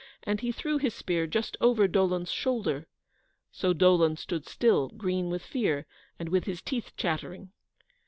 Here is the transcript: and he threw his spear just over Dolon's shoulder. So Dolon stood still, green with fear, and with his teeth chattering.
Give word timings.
and 0.23 0.39
he 0.39 0.51
threw 0.51 0.79
his 0.79 0.95
spear 0.95 1.27
just 1.27 1.55
over 1.61 1.87
Dolon's 1.87 2.31
shoulder. 2.31 2.87
So 3.51 3.71
Dolon 3.71 4.17
stood 4.17 4.47
still, 4.47 4.89
green 4.89 5.29
with 5.29 5.43
fear, 5.43 5.85
and 6.17 6.29
with 6.29 6.45
his 6.45 6.59
teeth 6.59 6.93
chattering. 6.97 7.51